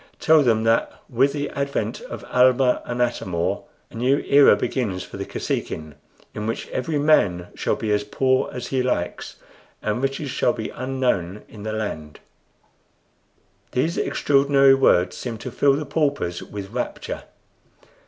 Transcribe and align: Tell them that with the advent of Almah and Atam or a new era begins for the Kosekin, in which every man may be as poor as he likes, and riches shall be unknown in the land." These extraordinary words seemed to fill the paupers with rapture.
Tell 0.19 0.41
them 0.41 0.63
that 0.63 0.91
with 1.11 1.31
the 1.31 1.51
advent 1.51 2.01
of 2.01 2.23
Almah 2.31 2.81
and 2.85 3.03
Atam 3.03 3.35
or 3.35 3.65
a 3.91 3.95
new 3.95 4.17
era 4.21 4.55
begins 4.55 5.03
for 5.03 5.17
the 5.17 5.27
Kosekin, 5.27 5.93
in 6.33 6.47
which 6.47 6.67
every 6.69 6.97
man 6.97 7.49
may 7.67 7.75
be 7.75 7.91
as 7.91 8.03
poor 8.03 8.49
as 8.51 8.69
he 8.69 8.81
likes, 8.81 9.35
and 9.79 10.01
riches 10.01 10.31
shall 10.31 10.53
be 10.53 10.69
unknown 10.69 11.43
in 11.47 11.61
the 11.61 11.71
land." 11.73 12.19
These 13.73 13.99
extraordinary 13.99 14.73
words 14.73 15.15
seemed 15.15 15.41
to 15.41 15.51
fill 15.51 15.73
the 15.75 15.85
paupers 15.85 16.41
with 16.41 16.71
rapture. 16.71 17.25